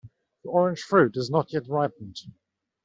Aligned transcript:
The 0.43 0.49
orange 0.49 0.81
fruit 0.81 1.15
is 1.15 1.29
not 1.29 1.53
yet 1.53 1.67
ripened. 1.67 2.17